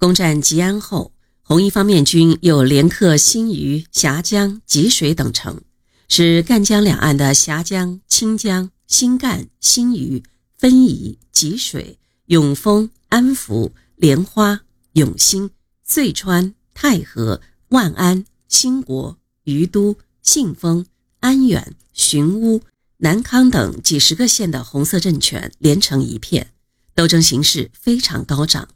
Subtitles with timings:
[0.00, 5.60] 攻占吉安后，红一方面军又连克新余、峡江、吉水等城，
[6.08, 10.22] 使赣江两岸的峡江、清江、新赣、新余、
[10.56, 14.62] 分宜、吉水、永丰、安福、莲花、
[14.94, 15.50] 永兴、
[15.84, 20.86] 遂川、太和、万安、兴国、于都、信丰、
[21.18, 22.62] 安远、寻乌、
[22.96, 26.52] 南康等几十个县的红色政权连成一片，
[26.94, 28.66] 斗争形势非常高涨。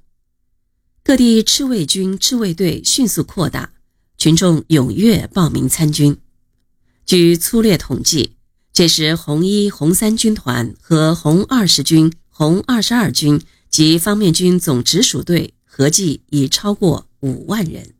[1.06, 3.74] 各地赤卫军、赤卫队迅速扩大，
[4.16, 6.16] 群众踊跃报名参军。
[7.04, 8.36] 据粗略统计，
[8.72, 17.92] 这时红一、红三军团和红二十军、红二十二军及方面军总直属队合计已超过五万人。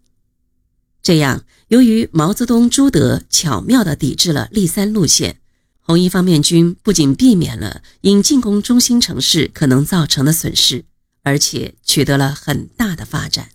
[1.03, 5.43] 这样，由于毛泽东、朱德巧妙地抵制了立三路线，
[5.79, 10.87] 红一方面军不仅避免了因进攻中心城市可能造成的损失。
[11.25, 13.51] 而且取得了很大的发展。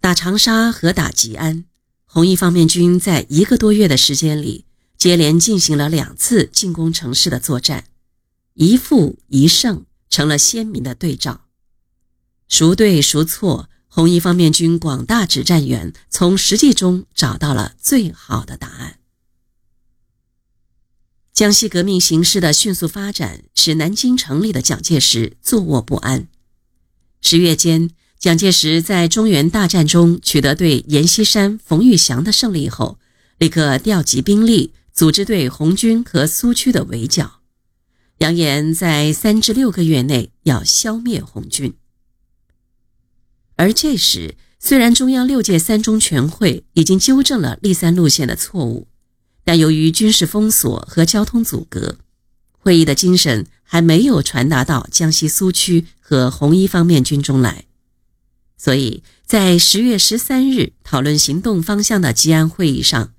[0.00, 1.66] 打长沙和打吉安，
[2.06, 4.64] 红一方面军在一个多月的时间里，
[4.96, 7.84] 接连进行了两次进攻城市的作战，
[8.54, 11.42] 一负一胜成了鲜明的对照。
[12.48, 13.68] 孰对孰错？
[13.88, 18.98] 红一方面军广大指战员从实际中找到了最好的答案。
[21.36, 26.28] 江西革命形势的迅速发展，使南京城里的蒋介石坐卧不安。
[27.20, 32.98] 十月间，蒋介石在中原大战中取得对阎锡山、冯玉祥的胜利后，
[33.36, 37.40] 立刻调集兵力，组织对红军和苏区的围剿，
[38.20, 41.74] 扬言在三至六个月内要消灭红军。
[43.56, 48.88] 而这时，虽然中央六届三中全会已经纠正了立三路线的错误。
[49.46, 51.98] 但由于军事封锁和交通阻隔，
[52.50, 57.64] 会议的精神还没有传达到江西苏区和红一方面军中来，
[58.58, 63.14] 所以在十月十三日讨论行动方向的吉安会议上，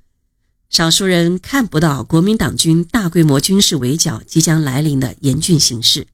[0.69, 6.07] 少数人看不到国民党军大规模军事围剿即将来临的严峻形势，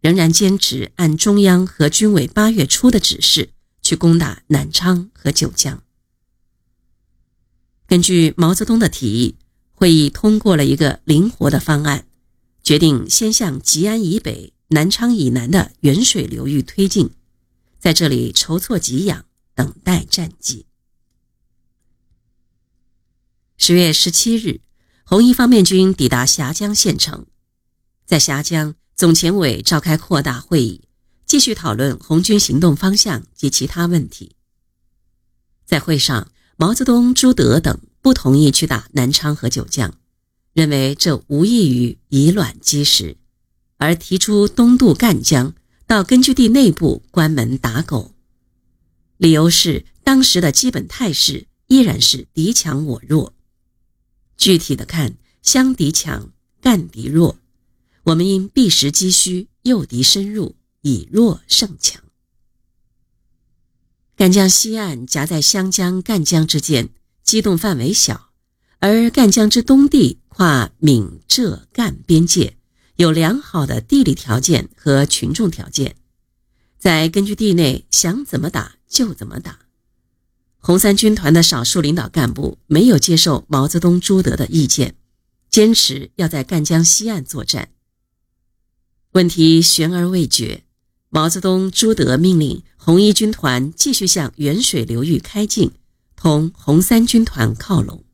[0.00, 3.50] 仍然坚持按中央和军委八月初的指示
[3.82, 5.82] 去攻打南昌和九江。
[7.86, 9.36] 根据毛泽东的提议。
[9.82, 12.06] 会议通过了一个灵活的方案，
[12.62, 17.10] 决定先向吉安以北、南昌以南的远水流域推进，
[17.80, 19.24] 在这里筹措给养，
[19.56, 20.66] 等待战机。
[23.56, 24.60] 十月十七日，
[25.04, 27.26] 红一方面军抵达峡江县城，
[28.06, 30.82] 在峡江，总前委召开扩大会议，
[31.26, 34.36] 继续讨论红军行动方向及其他问题。
[35.64, 37.80] 在会上，毛泽东、朱德等。
[38.02, 39.94] 不同意去打南昌和九江，
[40.52, 43.16] 认为这无异于以卵击石，
[43.78, 45.54] 而提出东渡赣江，
[45.86, 48.12] 到根据地内部关门打狗。
[49.18, 53.32] 理由是当时的基本态势依然是敌强我弱。
[54.36, 57.38] 具体的看，湘敌强，赣敌弱，
[58.02, 62.02] 我们应避实击虚，诱敌深入，以弱胜强。
[64.16, 66.90] 赣江西岸夹在湘江、赣江之间。
[67.32, 68.28] 机动范围小，
[68.78, 72.58] 而赣江之东地跨闽浙赣边界，
[72.96, 75.96] 有良好的地理条件和群众条件，
[76.78, 79.60] 在根据地内想怎么打就怎么打。
[80.58, 84.94] 红三军团的少数领导干部没有接受毛泽东、朱德的意见，
[85.48, 87.70] 坚持要在赣江西岸作战。
[89.12, 90.64] 问题悬而未决，
[91.08, 95.72] 毛泽东、朱德命令红一军团继续向沅水流域开进。
[96.22, 98.04] 同红三军团靠拢。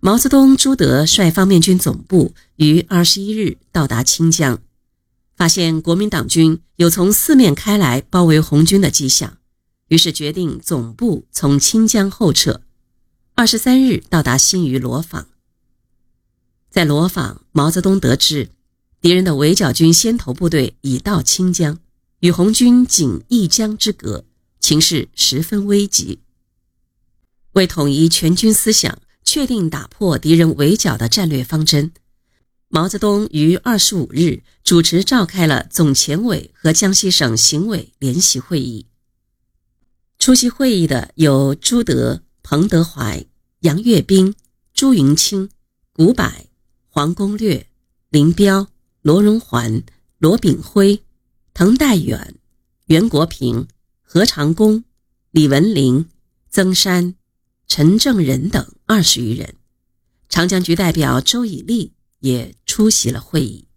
[0.00, 4.60] 毛泽东、朱德率方面军总部于二十一日到达清江，
[5.36, 9.38] 发现国民党军有从四面开来包围红军的迹象，
[9.86, 12.62] 于是决定总部从清江后撤。
[13.36, 15.28] 二十三日到达新余罗坊，
[16.68, 18.50] 在罗坊，毛泽东得知
[19.00, 21.78] 敌人的围剿军先头部队已到清江，
[22.18, 24.24] 与红军仅一江之隔。
[24.62, 26.20] 形势十分危急。
[27.52, 31.92] 为统一全军思想，确定打破敌人围剿的战略方针，
[32.68, 38.86] 毛泽东于二十五日主持召开了总前委和江西省行委联席会议。
[40.18, 43.26] 出席会议的有朱德、彭德怀、
[43.60, 44.34] 杨岳斌、
[44.72, 45.50] 朱云清、
[45.92, 46.32] 古柏、
[46.88, 47.66] 黄公略、
[48.08, 48.68] 林彪、
[49.02, 49.82] 罗荣桓、
[50.18, 51.02] 罗炳辉、
[51.52, 52.36] 滕代远、
[52.86, 53.66] 袁国平。
[54.14, 54.84] 何长工、
[55.30, 56.06] 李文林、
[56.50, 57.14] 曾山、
[57.66, 59.54] 陈正仁等二十余人，
[60.28, 63.68] 长江局代表周以立也出席了会议。